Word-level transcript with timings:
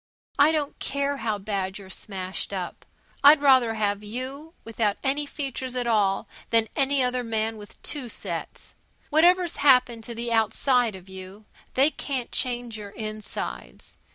I 0.39 0.51
don't 0.51 0.79
care 0.79 1.17
how 1.17 1.37
bad 1.37 1.77
you're 1.77 1.91
smashed 1.91 2.53
up. 2.53 2.87
I'd 3.23 3.39
rather 3.39 3.75
have 3.75 4.03
you 4.03 4.55
without 4.63 4.97
any 5.03 5.27
features 5.27 5.75
at 5.75 5.85
all 5.85 6.27
than 6.49 6.69
any 6.75 7.03
other 7.03 7.23
man 7.23 7.55
with 7.55 7.79
two 7.83 8.09
sets. 8.09 8.73
Whatever's 9.11 9.57
happened 9.57 10.03
to 10.05 10.15
the 10.15 10.33
outside 10.33 10.95
of 10.95 11.07
you, 11.07 11.45
they 11.75 11.91
can't 11.91 12.31
change 12.31 12.79
your 12.79 12.89
insides. 12.89 13.99